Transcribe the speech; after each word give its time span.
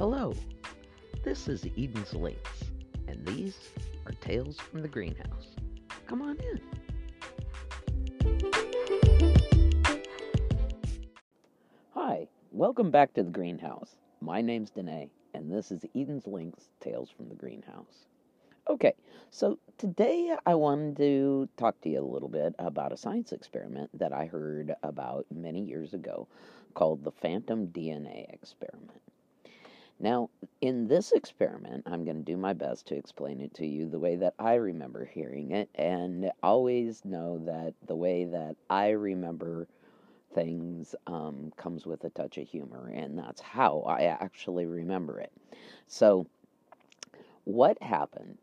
Hello, 0.00 0.32
this 1.24 1.46
is 1.46 1.66
Eden's 1.76 2.14
Lynx, 2.14 2.40
and 3.06 3.22
these 3.26 3.58
are 4.06 4.12
Tales 4.12 4.58
from 4.58 4.80
the 4.80 4.88
Greenhouse. 4.88 5.48
Come 6.06 6.22
on 6.22 6.38
in. 6.40 6.58
Hi, 11.90 12.26
welcome 12.50 12.90
back 12.90 13.12
to 13.12 13.22
the 13.22 13.30
Greenhouse. 13.30 13.96
My 14.22 14.40
name's 14.40 14.70
Danae, 14.70 15.10
and 15.34 15.52
this 15.52 15.70
is 15.70 15.84
Eden's 15.94 16.26
Lynx 16.26 16.70
Tales 16.80 17.10
from 17.10 17.28
the 17.28 17.34
Greenhouse. 17.34 18.06
Okay, 18.70 18.94
so 19.30 19.58
today 19.76 20.34
I 20.46 20.54
wanted 20.54 20.96
to 20.96 21.46
talk 21.58 21.78
to 21.82 21.90
you 21.90 22.00
a 22.00 22.10
little 22.10 22.30
bit 22.30 22.54
about 22.58 22.92
a 22.92 22.96
science 22.96 23.32
experiment 23.32 23.90
that 23.98 24.14
I 24.14 24.24
heard 24.24 24.74
about 24.82 25.26
many 25.30 25.60
years 25.62 25.92
ago 25.92 26.26
called 26.72 27.04
the 27.04 27.12
Phantom 27.12 27.66
DNA 27.66 28.32
experiment. 28.32 29.09
Now, 30.02 30.30
in 30.62 30.88
this 30.88 31.12
experiment, 31.12 31.84
I'm 31.86 32.04
going 32.06 32.16
to 32.16 32.22
do 32.22 32.38
my 32.38 32.54
best 32.54 32.86
to 32.86 32.96
explain 32.96 33.42
it 33.42 33.52
to 33.54 33.66
you 33.66 33.86
the 33.86 33.98
way 33.98 34.16
that 34.16 34.32
I 34.38 34.54
remember 34.54 35.04
hearing 35.04 35.50
it, 35.50 35.68
and 35.74 36.32
always 36.42 37.04
know 37.04 37.38
that 37.44 37.74
the 37.86 37.94
way 37.94 38.24
that 38.24 38.56
I 38.70 38.90
remember 38.90 39.68
things 40.34 40.94
um, 41.06 41.52
comes 41.58 41.84
with 41.86 42.02
a 42.04 42.10
touch 42.10 42.38
of 42.38 42.48
humor, 42.48 42.90
and 42.94 43.18
that's 43.18 43.42
how 43.42 43.80
I 43.86 44.04
actually 44.04 44.64
remember 44.64 45.20
it. 45.20 45.32
So, 45.86 46.26
what 47.44 47.82
happened 47.82 48.38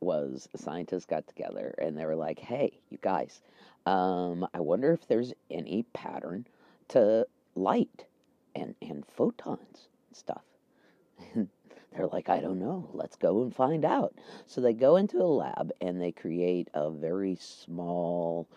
was 0.00 0.48
scientists 0.56 1.04
got 1.04 1.26
together 1.28 1.74
and 1.78 1.96
they 1.96 2.06
were 2.06 2.16
like, 2.16 2.38
hey, 2.38 2.80
you 2.90 2.98
guys, 3.02 3.42
um, 3.86 4.46
I 4.54 4.60
wonder 4.60 4.92
if 4.92 5.06
there's 5.06 5.32
any 5.50 5.84
pattern 5.92 6.46
to 6.88 7.26
light 7.54 8.06
and, 8.54 8.74
and 8.82 9.04
photons 9.06 9.88
and 10.08 10.16
stuff. 10.16 10.42
they're 11.92 12.06
like, 12.06 12.28
I 12.28 12.40
don't 12.40 12.58
know. 12.58 12.88
Let's 12.92 13.16
go 13.16 13.42
and 13.42 13.54
find 13.54 13.84
out. 13.84 14.14
So 14.46 14.60
they 14.60 14.72
go 14.72 14.96
into 14.96 15.18
a 15.18 15.24
lab 15.26 15.72
and 15.80 16.00
they 16.00 16.12
create 16.12 16.68
a 16.74 16.90
very 16.90 17.36
small, 17.36 18.48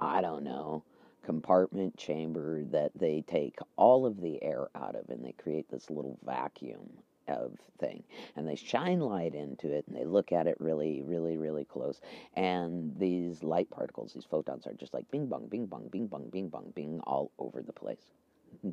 I 0.00 0.20
don't 0.20 0.44
know, 0.44 0.84
compartment 1.24 1.96
chamber 1.96 2.62
that 2.64 2.92
they 2.94 3.22
take 3.26 3.58
all 3.76 4.06
of 4.06 4.20
the 4.20 4.42
air 4.42 4.68
out 4.76 4.94
of 4.94 5.08
and 5.10 5.24
they 5.24 5.32
create 5.32 5.68
this 5.70 5.90
little 5.90 6.18
vacuum 6.24 6.88
of 7.28 7.58
thing 7.80 8.04
and 8.36 8.46
they 8.46 8.54
shine 8.54 9.00
light 9.00 9.34
into 9.34 9.72
it 9.72 9.84
and 9.88 9.96
they 9.96 10.04
look 10.04 10.30
at 10.30 10.46
it 10.46 10.56
really 10.60 11.02
really 11.02 11.36
really 11.36 11.64
close 11.64 12.00
and 12.34 12.94
these 12.98 13.42
light 13.42 13.68
particles 13.68 14.12
these 14.14 14.24
photons 14.24 14.66
are 14.66 14.74
just 14.74 14.94
like 14.94 15.10
bing 15.10 15.26
bong 15.26 15.48
bing 15.48 15.66
bong 15.66 15.88
bing 15.88 16.06
bong 16.06 16.28
bing 16.30 16.48
bong 16.48 16.72
bing 16.76 17.00
all 17.04 17.32
over 17.40 17.62
the 17.62 17.72
place 17.72 18.12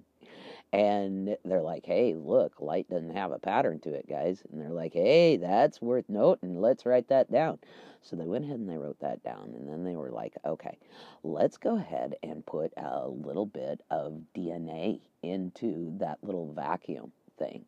and 0.73 1.38
they're 1.45 1.61
like 1.61 1.85
hey 1.85 2.16
look 2.16 2.59
light 2.59 2.89
doesn't 2.89 3.16
have 3.16 3.31
a 3.31 3.38
pattern 3.38 3.79
to 3.79 3.93
it 3.93 4.09
guys 4.09 4.43
and 4.52 4.59
they're 4.59 4.69
like 4.69 4.93
hey 4.93 5.38
that's 5.38 5.81
worth 5.81 6.09
noting 6.09 6.59
let's 6.59 6.85
write 6.85 7.07
that 7.07 7.31
down 7.31 7.59
so 8.02 8.16
they 8.16 8.25
went 8.25 8.43
ahead 8.43 8.59
and 8.59 8.67
they 8.67 8.77
wrote 8.77 8.99
that 8.99 9.23
down 9.23 9.53
and 9.55 9.69
then 9.69 9.83
they 9.83 9.95
were 9.95 10.09
like 10.09 10.33
okay 10.45 10.77
let's 11.21 11.57
go 11.57 11.77
ahead 11.77 12.16
and 12.23 12.45
put 12.47 12.73
a 12.75 13.07
little 13.07 13.45
bit 13.45 13.81
of 13.91 14.19
dna 14.35 14.99
into 15.21 15.95
that 15.99 16.17
little 16.23 16.51
vacuum 16.51 17.11
thing, 17.39 17.66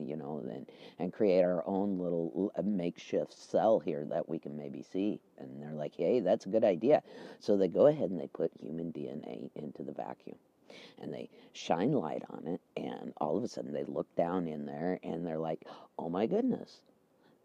you 0.00 0.16
know, 0.16 0.42
and, 0.48 0.66
and 0.98 1.12
create 1.12 1.42
our 1.42 1.66
own 1.66 1.98
little 1.98 2.52
uh, 2.56 2.62
makeshift 2.62 3.32
cell 3.32 3.80
here 3.80 4.04
that 4.08 4.28
we 4.28 4.38
can 4.38 4.56
maybe 4.56 4.82
see. 4.82 5.20
And 5.38 5.60
they're 5.60 5.72
like, 5.72 5.94
hey, 5.96 6.20
that's 6.20 6.46
a 6.46 6.48
good 6.48 6.64
idea. 6.64 7.02
So 7.40 7.56
they 7.56 7.68
go 7.68 7.86
ahead 7.86 8.10
and 8.10 8.20
they 8.20 8.28
put 8.28 8.52
human 8.60 8.92
DNA 8.92 9.50
into 9.56 9.82
the 9.82 9.92
vacuum 9.92 10.36
and 11.00 11.12
they 11.12 11.28
shine 11.52 11.92
light 11.92 12.22
on 12.30 12.46
it. 12.46 12.60
And 12.76 13.12
all 13.18 13.36
of 13.36 13.44
a 13.44 13.48
sudden 13.48 13.72
they 13.72 13.84
look 13.84 14.14
down 14.16 14.46
in 14.46 14.66
there 14.66 14.98
and 15.02 15.26
they're 15.26 15.38
like, 15.38 15.66
oh 15.98 16.08
my 16.08 16.26
goodness, 16.26 16.80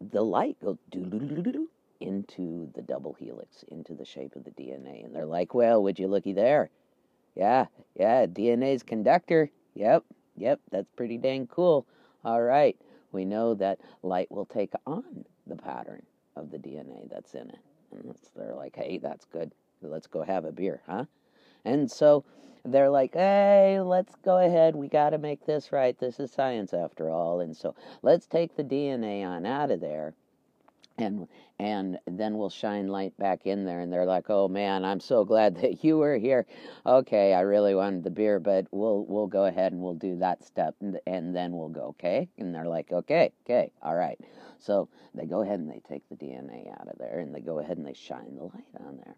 the 0.00 0.22
light 0.22 0.56
goes 0.62 0.78
doo 0.90 1.68
into 2.00 2.70
the 2.74 2.82
double 2.82 3.14
helix, 3.14 3.64
into 3.68 3.94
the 3.94 4.04
shape 4.04 4.36
of 4.36 4.44
the 4.44 4.50
DNA. 4.50 5.04
And 5.04 5.14
they're 5.14 5.26
like, 5.26 5.54
well, 5.54 5.82
would 5.82 5.98
you 5.98 6.08
looky 6.08 6.32
there? 6.32 6.70
Yeah, 7.34 7.66
yeah, 7.94 8.26
DNA's 8.26 8.82
conductor. 8.82 9.50
Yep, 9.74 10.04
Yep, 10.36 10.60
that's 10.70 10.90
pretty 10.96 11.18
dang 11.18 11.46
cool. 11.46 11.86
All 12.24 12.42
right, 12.42 12.76
we 13.12 13.24
know 13.24 13.54
that 13.54 13.80
light 14.02 14.30
will 14.30 14.44
take 14.44 14.72
on 14.86 15.24
the 15.46 15.56
pattern 15.56 16.04
of 16.36 16.50
the 16.50 16.58
DNA 16.58 17.08
that's 17.10 17.34
in 17.34 17.48
it. 17.48 17.58
And 17.92 18.14
they're 18.34 18.54
like, 18.54 18.76
hey, 18.76 18.98
that's 18.98 19.24
good. 19.24 19.52
Let's 19.80 20.06
go 20.06 20.22
have 20.22 20.44
a 20.44 20.52
beer, 20.52 20.82
huh? 20.86 21.04
And 21.66 21.90
so 21.90 22.24
they're 22.64 22.88
like, 22.88 23.12
hey, 23.12 23.80
let's 23.80 24.14
go 24.24 24.38
ahead. 24.38 24.74
We 24.74 24.88
got 24.88 25.10
to 25.10 25.18
make 25.18 25.44
this 25.44 25.72
right. 25.72 25.98
This 25.98 26.18
is 26.18 26.30
science 26.30 26.72
after 26.72 27.10
all. 27.10 27.40
And 27.40 27.56
so 27.56 27.74
let's 28.02 28.26
take 28.26 28.56
the 28.56 28.64
DNA 28.64 29.26
on 29.26 29.44
out 29.44 29.70
of 29.70 29.80
there 29.80 30.14
and 30.98 31.28
and 31.58 31.98
then 32.06 32.36
we'll 32.36 32.50
shine 32.50 32.88
light 32.88 33.16
back 33.18 33.46
in 33.46 33.64
there 33.64 33.80
and 33.80 33.92
they're 33.92 34.06
like 34.06 34.28
oh 34.28 34.48
man 34.48 34.84
i'm 34.84 35.00
so 35.00 35.24
glad 35.24 35.56
that 35.56 35.84
you 35.84 35.98
were 35.98 36.16
here 36.16 36.46
okay 36.84 37.34
i 37.34 37.40
really 37.40 37.74
wanted 37.74 38.02
the 38.04 38.10
beer 38.10 38.38
but 38.38 38.66
we'll 38.70 39.04
we'll 39.06 39.26
go 39.26 39.44
ahead 39.44 39.72
and 39.72 39.80
we'll 39.80 39.94
do 39.94 40.16
that 40.16 40.44
step 40.44 40.74
and, 40.80 40.98
and 41.06 41.34
then 41.34 41.52
we'll 41.52 41.68
go 41.68 41.88
okay 41.88 42.28
and 42.38 42.54
they're 42.54 42.68
like 42.68 42.90
okay 42.92 43.32
okay 43.44 43.70
all 43.82 43.94
right 43.94 44.18
so 44.58 44.88
they 45.14 45.26
go 45.26 45.42
ahead 45.42 45.58
and 45.58 45.70
they 45.70 45.82
take 45.88 46.08
the 46.08 46.16
dna 46.16 46.70
out 46.80 46.88
of 46.88 46.98
there 46.98 47.18
and 47.20 47.34
they 47.34 47.40
go 47.40 47.58
ahead 47.58 47.76
and 47.76 47.86
they 47.86 47.94
shine 47.94 48.34
the 48.36 48.44
light 48.44 48.86
on 48.86 48.96
there 49.04 49.16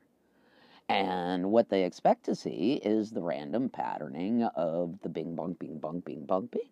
and 0.89 1.51
what 1.51 1.69
they 1.69 1.85
expect 1.85 2.25
to 2.25 2.35
see 2.35 2.75
is 2.85 3.11
the 3.11 3.23
random 3.23 3.69
patterning 3.69 4.43
of 4.43 4.99
the 5.03 5.09
bing 5.09 5.35
bong 5.35 5.55
bing 5.55 5.79
bong 5.79 6.01
bing 6.01 6.25
bong 6.25 6.47
bing 6.47 6.69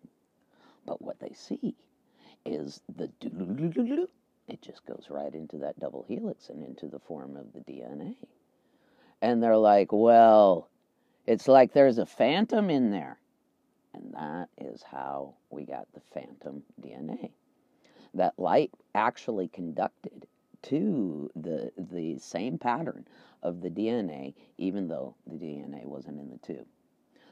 but 0.85 1.01
what 1.01 1.19
they 1.19 1.33
see 1.33 1.75
is 2.45 2.81
the 2.95 3.09
it 4.47 4.61
just 4.61 4.85
goes 4.85 5.07
right 5.09 5.33
into 5.33 5.57
that 5.57 5.79
double 5.79 6.05
helix 6.07 6.49
and 6.49 6.63
into 6.63 6.87
the 6.87 6.99
form 6.99 7.35
of 7.35 7.51
the 7.53 7.59
DNA. 7.59 8.15
And 9.21 9.43
they're 9.43 9.57
like, 9.57 9.91
well, 9.91 10.69
it's 11.25 11.47
like 11.47 11.73
there's 11.73 11.97
a 11.97 12.05
phantom 12.05 12.69
in 12.69 12.91
there. 12.91 13.17
And 13.93 14.13
that 14.13 14.49
is 14.57 14.83
how 14.83 15.33
we 15.49 15.65
got 15.65 15.87
the 15.93 16.01
phantom 16.13 16.63
DNA. 16.81 17.31
That 18.13 18.39
light 18.39 18.71
actually 18.95 19.49
conducted 19.49 20.27
to 20.63 21.29
the 21.35 21.71
the 21.77 22.17
same 22.17 22.57
pattern 22.57 23.05
of 23.47 23.61
the 23.61 23.69
DNA, 23.69 24.33
even 24.57 24.87
though 24.87 25.15
the 25.25 25.35
DNA 25.35 25.85
wasn't 25.85 26.19
in 26.19 26.29
the 26.29 26.37
tube. 26.37 26.67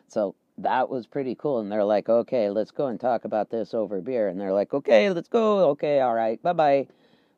So 0.07 0.35
that 0.57 0.89
was 0.89 1.05
pretty 1.05 1.35
cool. 1.35 1.59
And 1.59 1.71
they're 1.71 1.83
like, 1.83 2.07
okay, 2.09 2.49
let's 2.49 2.71
go 2.71 2.87
and 2.87 2.99
talk 2.99 3.25
about 3.25 3.49
this 3.49 3.73
over 3.73 4.01
beer. 4.01 4.29
And 4.29 4.39
they're 4.39 4.53
like, 4.53 4.73
okay, 4.73 5.09
let's 5.09 5.27
go. 5.27 5.69
Okay, 5.71 5.99
all 5.99 6.13
right, 6.13 6.41
bye 6.41 6.53
bye. 6.53 6.87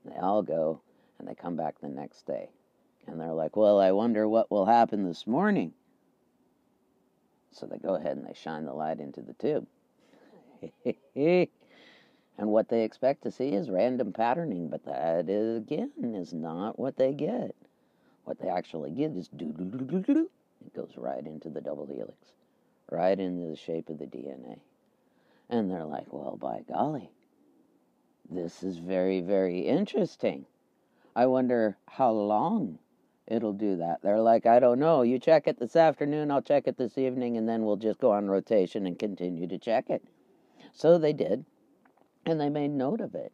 They 0.06 0.16
all 0.18 0.44
go 0.44 0.82
and 1.20 1.28
they 1.28 1.36
come 1.36 1.56
back 1.56 1.80
the 1.82 1.90
next 1.90 2.26
day. 2.26 2.50
And 3.08 3.20
they're 3.20 3.34
like, 3.34 3.56
Well, 3.56 3.80
I 3.80 3.92
wonder 3.92 4.28
what 4.28 4.52
will 4.52 4.66
happen 4.66 5.04
this 5.06 5.26
morning. 5.26 5.74
So 7.52 7.66
they 7.66 7.78
go 7.78 7.96
ahead 7.96 8.18
and 8.18 8.28
they 8.28 8.34
shine 8.34 8.66
the 8.66 8.74
light 8.74 9.00
into 9.00 9.22
the 9.22 9.34
tube. 9.34 9.66
and 11.16 12.50
what 12.50 12.70
they 12.70 12.84
expect 12.84 13.24
to 13.24 13.32
see 13.32 13.50
is 13.50 13.70
random 13.70 14.14
patterning, 14.14 14.70
but 14.70 14.86
that 14.86 15.30
is, 15.30 15.58
again 15.58 15.92
is 16.00 16.34
not 16.34 16.78
what 16.78 16.98
they 16.98 17.14
get. 17.14 17.56
What 18.28 18.40
they 18.40 18.50
actually 18.50 18.92
get 18.92 19.12
is 19.12 19.30
do 19.30 19.54
do 19.58 19.64
do 19.64 19.86
do 19.86 20.02
do. 20.02 20.30
It 20.66 20.76
goes 20.76 20.92
right 20.98 21.26
into 21.26 21.48
the 21.48 21.62
double 21.62 21.86
helix, 21.86 22.34
right 22.92 23.18
into 23.18 23.48
the 23.48 23.56
shape 23.56 23.88
of 23.88 24.00
the 24.00 24.06
DNA. 24.06 24.60
And 25.50 25.72
they're 25.72 25.86
like, 25.86 26.12
well, 26.12 26.36
by 26.36 26.66
golly, 26.68 27.10
this 28.30 28.64
is 28.64 28.80
very, 28.80 29.22
very 29.22 29.60
interesting. 29.60 30.46
I 31.16 31.28
wonder 31.28 31.78
how 31.88 32.12
long 32.12 32.80
it'll 33.28 33.54
do 33.54 33.78
that. 33.78 34.02
They're 34.02 34.20
like, 34.20 34.46
I 34.46 34.60
don't 34.60 34.80
know. 34.80 35.04
You 35.04 35.20
check 35.20 35.48
it 35.48 35.58
this 35.58 35.78
afternoon, 35.78 36.30
I'll 36.30 36.42
check 36.42 36.68
it 36.68 36.78
this 36.78 36.98
evening, 36.98 37.38
and 37.38 37.48
then 37.48 37.64
we'll 37.64 37.78
just 37.78 38.00
go 38.00 38.12
on 38.12 38.28
rotation 38.28 38.86
and 38.86 39.00
continue 39.00 39.48
to 39.48 39.58
check 39.58 39.90
it. 39.90 40.04
So 40.74 40.98
they 40.98 41.14
did, 41.14 41.46
and 42.26 42.42
they 42.42 42.50
made 42.50 42.72
note 42.72 43.00
of 43.00 43.16
it. 43.16 43.32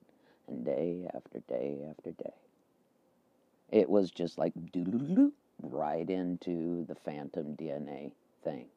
And 0.47 0.63
day 0.63 1.07
after 1.15 1.39
day 1.49 1.79
after 1.89 2.11
day, 2.11 2.35
it 3.73 3.89
was 3.89 4.11
just 4.11 4.37
like 4.37 4.53
doo 4.71 5.33
right 5.63 6.07
into 6.07 6.85
the 6.85 6.93
phantom 6.93 7.57
DNA 7.57 8.11
thing 8.43 8.67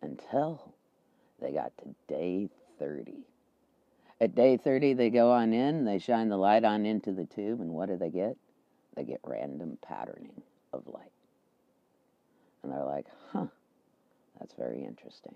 until 0.00 0.72
they 1.42 1.52
got 1.52 1.72
to 1.76 1.94
day 2.08 2.48
30. 2.78 3.26
At 4.18 4.34
day 4.34 4.56
30, 4.56 4.94
they 4.94 5.10
go 5.10 5.30
on 5.30 5.52
in, 5.52 5.84
they 5.84 5.98
shine 5.98 6.30
the 6.30 6.38
light 6.38 6.64
on 6.64 6.86
into 6.86 7.12
the 7.12 7.26
tube, 7.26 7.60
and 7.60 7.70
what 7.70 7.90
do 7.90 7.98
they 7.98 8.08
get? 8.08 8.36
They 8.96 9.04
get 9.04 9.20
random 9.24 9.76
patterning 9.82 10.42
of 10.72 10.88
light. 10.88 11.12
And 12.62 12.72
they're 12.72 12.84
like, 12.84 13.06
huh, 13.30 13.46
that's 14.40 14.54
very 14.54 14.84
interesting. 14.84 15.34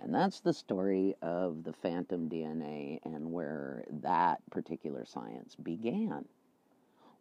And 0.00 0.12
that's 0.12 0.40
the 0.40 0.52
story 0.52 1.14
of 1.22 1.62
the 1.62 1.72
phantom 1.72 2.28
DNA 2.28 2.98
and 3.04 3.32
where 3.32 3.84
that 4.02 4.40
particular 4.50 5.04
science 5.06 5.54
began. 5.54 6.26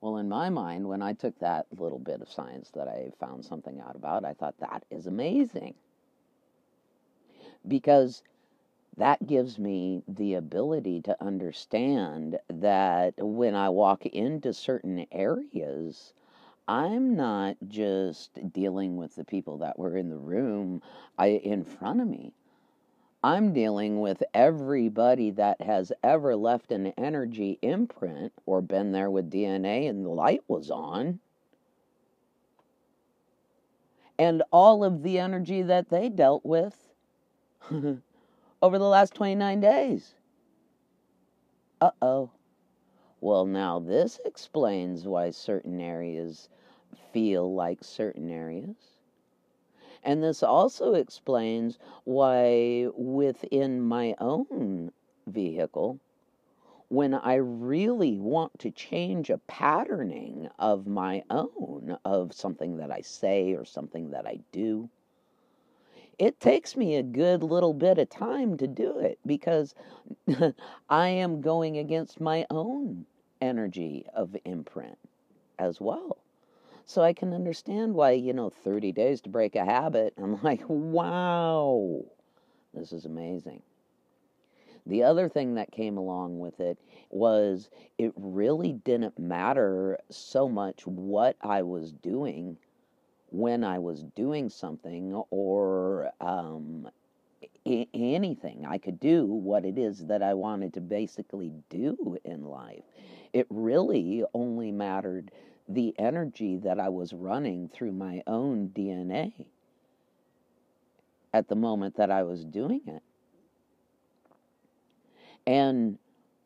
Well, 0.05 0.17
in 0.17 0.29
my 0.29 0.51
mind, 0.51 0.87
when 0.87 1.01
I 1.01 1.13
took 1.13 1.39
that 1.39 1.65
little 1.79 1.97
bit 1.97 2.21
of 2.21 2.31
science 2.31 2.69
that 2.75 2.87
I 2.87 3.09
found 3.19 3.43
something 3.43 3.79
out 3.79 3.95
about, 3.95 4.23
I 4.23 4.33
thought 4.33 4.53
that 4.59 4.85
is 4.91 5.07
amazing. 5.07 5.73
Because 7.67 8.21
that 8.97 9.25
gives 9.25 9.57
me 9.57 10.03
the 10.07 10.35
ability 10.35 11.01
to 11.01 11.23
understand 11.23 12.37
that 12.47 13.15
when 13.17 13.55
I 13.55 13.69
walk 13.69 14.05
into 14.05 14.53
certain 14.53 15.07
areas, 15.11 16.13
I'm 16.67 17.15
not 17.15 17.57
just 17.67 18.37
dealing 18.53 18.97
with 18.97 19.15
the 19.15 19.25
people 19.25 19.57
that 19.57 19.79
were 19.79 19.97
in 19.97 20.11
the 20.11 20.19
room 20.19 20.83
I, 21.17 21.29
in 21.29 21.63
front 21.63 21.99
of 21.99 22.07
me. 22.07 22.31
I'm 23.25 23.53
dealing 23.53 24.01
with 24.01 24.21
everybody 24.35 25.31
that 25.31 25.59
has 25.59 25.91
ever 26.03 26.35
left 26.35 26.71
an 26.71 26.93
energy 26.95 27.57
imprint 27.63 28.31
or 28.45 28.61
been 28.61 28.91
there 28.91 29.09
with 29.09 29.31
DNA 29.31 29.89
and 29.89 30.05
the 30.05 30.11
light 30.11 30.43
was 30.47 30.69
on. 30.69 31.19
And 34.19 34.43
all 34.51 34.83
of 34.83 35.01
the 35.01 35.17
energy 35.17 35.63
that 35.63 35.89
they 35.89 36.07
dealt 36.07 36.45
with 36.45 36.75
over 37.71 38.77
the 38.77 38.83
last 38.83 39.15
29 39.15 39.59
days. 39.59 40.13
Uh 41.81 41.89
oh. 42.03 42.29
Well, 43.21 43.47
now 43.47 43.79
this 43.79 44.19
explains 44.23 45.07
why 45.07 45.31
certain 45.31 45.81
areas 45.81 46.47
feel 47.11 47.55
like 47.55 47.83
certain 47.83 48.29
areas. 48.29 48.94
And 50.05 50.23
this 50.23 50.43
also 50.43 50.93
explains 50.93 51.79
why 52.03 52.89
within 52.95 53.81
my 53.81 54.15
own 54.19 54.91
vehicle, 55.25 55.99
when 56.89 57.15
I 57.15 57.35
really 57.35 58.19
want 58.19 58.59
to 58.59 58.69
change 58.69 59.31
a 59.31 59.39
patterning 59.39 60.47
of 60.59 60.85
my 60.85 61.23
own, 61.31 61.97
of 62.05 62.33
something 62.33 62.77
that 62.77 62.91
I 62.91 63.01
say 63.01 63.53
or 63.53 63.65
something 63.65 64.11
that 64.11 64.27
I 64.27 64.39
do, 64.51 64.89
it 66.19 66.39
takes 66.39 66.77
me 66.77 66.95
a 66.95 67.03
good 67.03 67.41
little 67.43 67.73
bit 67.73 67.97
of 67.97 68.09
time 68.09 68.57
to 68.57 68.67
do 68.67 68.99
it 68.99 69.17
because 69.25 69.73
I 70.89 71.07
am 71.09 71.41
going 71.41 71.77
against 71.79 72.21
my 72.21 72.45
own 72.51 73.07
energy 73.41 74.05
of 74.13 74.37
imprint 74.45 74.99
as 75.57 75.81
well. 75.81 76.17
So 76.85 77.01
I 77.01 77.13
can 77.13 77.33
understand 77.33 77.95
why, 77.95 78.11
you 78.11 78.33
know, 78.33 78.49
30 78.49 78.91
days 78.91 79.21
to 79.21 79.29
break 79.29 79.55
a 79.55 79.65
habit. 79.65 80.13
I'm 80.17 80.39
like, 80.43 80.61
wow, 80.67 82.03
this 82.73 82.91
is 82.91 83.05
amazing. 83.05 83.61
The 84.87 85.03
other 85.03 85.27
thing 85.27 85.55
that 85.55 85.71
came 85.71 85.97
along 85.97 86.39
with 86.39 86.59
it 86.59 86.77
was 87.09 87.69
it 87.97 88.13
really 88.15 88.73
didn't 88.73 89.17
matter 89.17 89.97
so 90.11 90.47
much 90.47 90.85
what 90.85 91.37
I 91.41 91.63
was 91.63 91.91
doing 91.91 92.57
when 93.31 93.63
I 93.63 93.79
was 93.79 94.03
doing 94.03 94.49
something 94.49 95.13
or 95.31 96.11
um, 96.21 96.87
anything. 97.65 98.65
I 98.67 98.77
could 98.77 98.99
do 98.99 99.25
what 99.25 99.65
it 99.65 99.79
is 99.79 100.05
that 100.05 100.21
I 100.21 100.35
wanted 100.35 100.75
to 100.75 100.81
basically 100.81 101.51
do 101.69 102.17
in 102.23 102.43
life. 102.43 102.83
It 103.33 103.47
really 103.49 104.23
only 104.35 104.71
mattered 104.71 105.31
the 105.67 105.95
energy 105.97 106.57
that 106.57 106.79
I 106.79 106.89
was 106.89 107.13
running 107.13 107.69
through 107.69 107.93
my 107.93 108.21
own 108.27 108.69
DNA 108.69 109.45
at 111.33 111.47
the 111.47 111.55
moment 111.55 111.97
that 111.97 112.11
I 112.11 112.23
was 112.23 112.45
doing 112.45 112.81
it. 112.87 113.03
And 115.47 115.97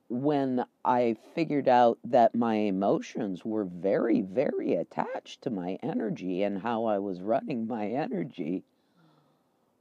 when 0.10 0.66
I 0.84 1.16
figured 1.36 1.68
out 1.68 2.00
that 2.06 2.34
my 2.34 2.56
emotions 2.56 3.46
were 3.46 3.66
very, 3.66 4.22
very 4.22 4.74
attached 4.74 5.44
to 5.44 5.50
my 5.50 5.78
energy 5.84 6.44
and 6.44 6.60
how 6.60 6.86
I 6.86 6.98
was 6.98 7.22
running 7.22 7.68
my 7.68 7.88
energy, 7.88 8.64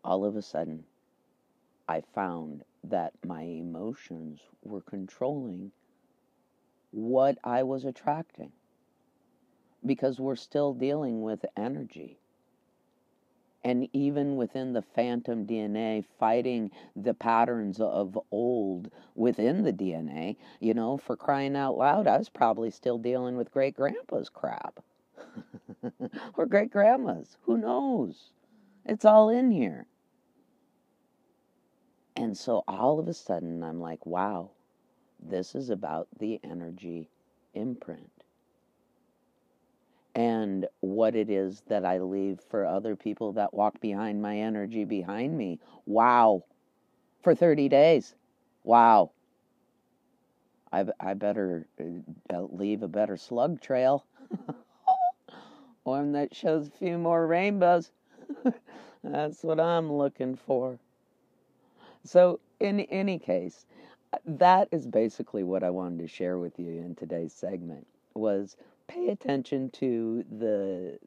all 0.05 0.25
of 0.25 0.37
a 0.37 0.43
sudden 0.43 0.85
I 1.89 2.03
found 2.15 2.65
that 2.85 3.15
my 3.25 3.43
emotions 3.43 4.41
were 4.63 4.83
controlling 4.83 5.73
what 6.91 7.39
I 7.45 7.63
was 7.63 7.85
attracting 7.85 8.53
because 9.85 10.19
we're 10.19 10.37
still 10.37 10.75
dealing 10.75 11.23
with 11.23 11.45
energy. 11.57 12.19
And 13.65 13.89
even 13.93 14.37
within 14.37 14.73
the 14.73 14.83
phantom 14.83 15.47
DNA, 15.47 16.05
fighting 16.19 16.71
the 16.95 17.15
patterns 17.15 17.81
of 17.81 18.19
old 18.31 18.91
within 19.15 19.63
the 19.65 19.73
DNA, 19.73 20.37
you 20.61 20.75
know, 20.75 20.97
for 20.97 21.17
crying 21.17 21.57
out 21.57 21.77
loud, 21.77 22.07
I 22.07 22.17
was 22.17 22.29
probably 22.29 22.71
still 22.71 22.99
dealing 22.99 23.37
with 23.37 23.51
great 23.51 23.75
grandpa's 23.75 24.29
crap. 24.29 24.83
or 26.37 26.47
great 26.47 26.71
grandma's. 26.71 27.37
Who 27.43 27.59
knows? 27.59 28.31
It's 28.85 29.05
all 29.05 29.29
in 29.29 29.51
here. 29.51 29.87
And 32.17 32.37
so 32.37 32.65
all 32.67 32.99
of 32.99 33.07
a 33.07 33.15
sudden, 33.15 33.63
I'm 33.63 33.81
like, 33.81 34.07
wow, 34.07 34.51
this 35.21 35.55
is 35.55 35.71
about 35.71 36.09
the 36.19 36.41
energy 36.43 37.11
imprint 37.55 38.18
what 40.99 41.15
it 41.15 41.31
is 41.31 41.63
that 41.69 41.85
I 41.85 41.99
leave 42.01 42.41
for 42.51 42.67
other 42.67 42.97
people 42.97 43.35
that 43.35 43.55
walk 43.55 43.81
behind 43.81 44.21
my 44.21 44.37
energy 44.37 44.85
behind 44.85 45.39
me. 45.39 45.61
Wow. 45.87 46.43
For 47.23 47.37
30 47.37 47.69
days. 47.69 48.17
Wow. 48.65 49.13
I, 50.73 50.87
I 50.99 51.15
better 51.15 51.69
uh, 51.81 52.43
leave 52.51 52.83
a 52.83 52.89
better 52.89 53.17
slug 53.17 53.61
trail. 53.61 54.07
One 55.85 56.11
that 56.15 56.35
shows 56.35 56.67
a 56.67 56.73
few 56.73 56.99
more 56.99 57.29
rainbows. 57.29 57.93
That's 59.05 59.45
what 59.45 59.61
I'm 59.61 59.93
looking 59.93 60.35
for. 60.35 60.81
So, 62.03 62.41
in 62.59 62.81
any 62.81 63.21
case, 63.21 63.67
that 64.27 64.67
is 64.73 64.85
basically 64.85 65.45
what 65.45 65.63
I 65.63 65.71
wanted 65.71 66.01
to 66.01 66.09
share 66.09 66.39
with 66.39 66.59
you 66.59 66.73
in 66.73 66.97
today's 66.97 67.33
segment 67.33 67.87
was 68.15 68.57
pay 68.89 69.09
attention 69.09 69.71
to 69.71 70.25
the 70.39 70.99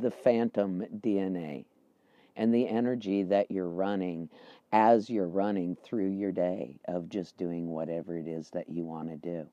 the 0.00 0.10
phantom 0.10 0.84
DNA 1.00 1.64
and 2.36 2.54
the 2.54 2.68
energy 2.68 3.24
that 3.24 3.50
you're 3.50 3.68
running 3.68 4.28
as 4.72 5.10
you're 5.10 5.26
running 5.28 5.76
through 5.76 6.10
your 6.10 6.32
day 6.32 6.76
of 6.86 7.08
just 7.08 7.36
doing 7.36 7.68
whatever 7.68 8.16
it 8.16 8.28
is 8.28 8.50
that 8.50 8.68
you 8.68 8.84
want 8.84 9.08
to 9.08 9.16
do. 9.16 9.46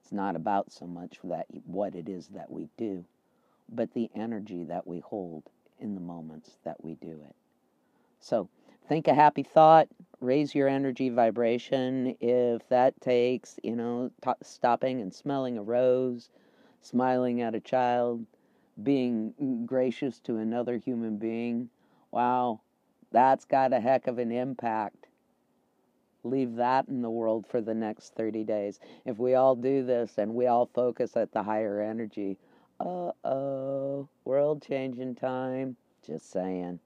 It's 0.00 0.12
not 0.12 0.36
about 0.36 0.72
so 0.72 0.86
much 0.86 1.18
that 1.24 1.46
what 1.66 1.94
it 1.94 2.08
is 2.08 2.28
that 2.28 2.50
we 2.50 2.68
do, 2.76 3.04
but 3.68 3.92
the 3.94 4.10
energy 4.14 4.64
that 4.64 4.86
we 4.86 5.00
hold 5.00 5.44
in 5.80 5.94
the 5.94 6.00
moments 6.00 6.58
that 6.64 6.84
we 6.84 6.94
do 6.94 7.20
it. 7.28 7.34
So, 8.20 8.48
think 8.88 9.08
a 9.08 9.14
happy 9.14 9.42
thought, 9.42 9.88
raise 10.20 10.54
your 10.54 10.68
energy 10.68 11.08
vibration 11.08 12.16
if 12.20 12.68
that 12.68 13.00
takes, 13.00 13.58
you 13.62 13.74
know, 13.74 14.10
t- 14.22 14.30
stopping 14.42 15.00
and 15.00 15.12
smelling 15.12 15.58
a 15.58 15.62
rose, 15.62 16.30
smiling 16.82 17.40
at 17.40 17.54
a 17.54 17.60
child, 17.60 18.26
being 18.82 19.64
gracious 19.66 20.20
to 20.20 20.36
another 20.36 20.76
human 20.76 21.16
being. 21.16 21.70
Wow, 22.10 22.60
that's 23.10 23.44
got 23.44 23.72
a 23.72 23.80
heck 23.80 24.06
of 24.06 24.18
an 24.18 24.32
impact. 24.32 25.06
Leave 26.24 26.54
that 26.56 26.86
in 26.88 27.02
the 27.02 27.10
world 27.10 27.46
for 27.46 27.60
the 27.60 27.74
next 27.74 28.14
30 28.14 28.44
days. 28.44 28.78
If 29.04 29.18
we 29.18 29.34
all 29.34 29.56
do 29.56 29.84
this 29.84 30.18
and 30.18 30.34
we 30.34 30.46
all 30.46 30.66
focus 30.66 31.16
at 31.16 31.32
the 31.32 31.42
higher 31.42 31.80
energy, 31.80 32.38
uh 32.78 33.12
oh, 33.24 34.08
world 34.24 34.62
changing 34.62 35.14
time. 35.14 35.76
Just 36.06 36.30
saying. 36.30 36.80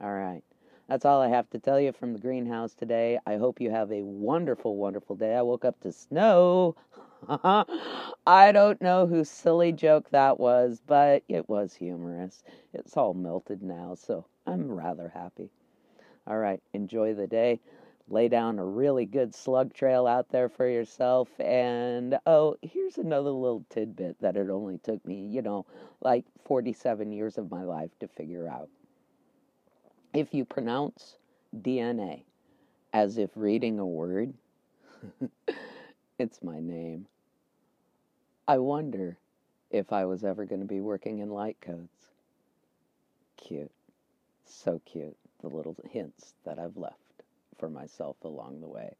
All 0.00 0.12
right. 0.12 0.42
That's 0.88 1.04
all 1.04 1.20
I 1.20 1.28
have 1.28 1.48
to 1.50 1.58
tell 1.58 1.78
you 1.78 1.92
from 1.92 2.14
the 2.14 2.18
greenhouse 2.18 2.74
today. 2.74 3.18
I 3.26 3.36
hope 3.36 3.60
you 3.60 3.70
have 3.70 3.92
a 3.92 4.02
wonderful, 4.02 4.76
wonderful 4.76 5.14
day. 5.14 5.36
I 5.36 5.42
woke 5.42 5.64
up 5.64 5.80
to 5.80 5.92
snow. 5.92 6.74
I 8.26 8.52
don't 8.52 8.80
know 8.80 9.06
whose 9.06 9.30
silly 9.30 9.72
joke 9.72 10.10
that 10.10 10.38
was, 10.40 10.80
but 10.86 11.22
it 11.28 11.48
was 11.48 11.74
humorous. 11.74 12.42
It's 12.72 12.96
all 12.96 13.14
melted 13.14 13.62
now, 13.62 13.94
so 13.94 14.26
I'm 14.46 14.70
rather 14.70 15.08
happy. 15.08 15.50
All 16.26 16.38
right, 16.38 16.62
enjoy 16.74 17.14
the 17.14 17.26
day. 17.26 17.60
Lay 18.08 18.28
down 18.28 18.58
a 18.58 18.64
really 18.64 19.06
good 19.06 19.34
slug 19.34 19.72
trail 19.74 20.06
out 20.06 20.28
there 20.30 20.48
for 20.48 20.68
yourself. 20.68 21.28
And 21.40 22.18
oh, 22.26 22.56
here's 22.62 22.98
another 22.98 23.30
little 23.30 23.64
tidbit 23.70 24.20
that 24.20 24.36
it 24.36 24.50
only 24.50 24.78
took 24.78 25.04
me, 25.06 25.26
you 25.26 25.42
know, 25.42 25.66
like 26.02 26.24
47 26.44 27.12
years 27.12 27.38
of 27.38 27.50
my 27.50 27.62
life 27.64 27.90
to 28.00 28.08
figure 28.08 28.48
out. 28.48 28.68
If 30.14 30.34
you 30.34 30.44
pronounce 30.44 31.16
DNA 31.60 32.24
as 32.92 33.18
if 33.18 33.30
reading 33.36 33.78
a 33.80 33.86
word, 33.86 34.34
it's 36.20 36.42
my 36.42 36.60
name. 36.60 37.06
I 38.46 38.58
wonder 38.58 39.16
if 39.70 39.92
I 39.92 40.04
was 40.04 40.22
ever 40.22 40.44
going 40.44 40.60
to 40.60 40.66
be 40.66 40.80
working 40.80 41.20
in 41.20 41.30
light 41.30 41.56
codes. 41.62 42.08
Cute. 43.38 43.70
So 44.44 44.82
cute, 44.84 45.16
the 45.40 45.48
little 45.48 45.76
hints 45.90 46.34
that 46.44 46.58
I've 46.58 46.76
left 46.76 47.22
for 47.58 47.70
myself 47.70 48.16
along 48.22 48.60
the 48.60 48.68
way. 48.68 48.96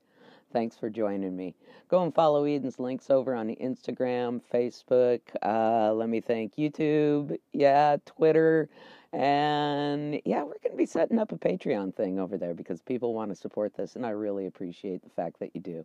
Thanks 0.52 0.76
for 0.76 0.90
joining 0.90 1.36
me. 1.36 1.54
Go 1.88 2.02
and 2.02 2.14
follow 2.14 2.44
Eden's 2.44 2.78
Lynx 2.78 3.10
over 3.10 3.34
on 3.34 3.54
Instagram, 3.56 4.40
Facebook, 4.52 5.20
uh, 5.42 5.92
let 5.92 6.08
me 6.08 6.20
think, 6.20 6.56
YouTube, 6.56 7.38
yeah, 7.52 7.96
Twitter. 8.04 8.68
And 9.12 10.20
yeah, 10.24 10.42
we're 10.42 10.58
going 10.62 10.72
to 10.72 10.76
be 10.76 10.86
setting 10.86 11.18
up 11.18 11.32
a 11.32 11.36
Patreon 11.36 11.94
thing 11.94 12.18
over 12.18 12.36
there 12.36 12.54
because 12.54 12.80
people 12.80 13.14
want 13.14 13.30
to 13.30 13.36
support 13.36 13.74
this, 13.76 13.96
and 13.96 14.06
I 14.06 14.10
really 14.10 14.46
appreciate 14.46 15.02
the 15.02 15.10
fact 15.10 15.40
that 15.40 15.50
you 15.54 15.60
do. 15.60 15.84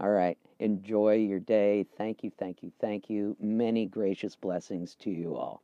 All 0.00 0.10
right, 0.10 0.38
enjoy 0.58 1.16
your 1.16 1.40
day. 1.40 1.86
Thank 1.96 2.22
you, 2.22 2.30
thank 2.38 2.62
you, 2.62 2.72
thank 2.80 3.10
you. 3.10 3.36
Many 3.40 3.86
gracious 3.86 4.36
blessings 4.36 4.94
to 4.96 5.10
you 5.10 5.36
all. 5.36 5.62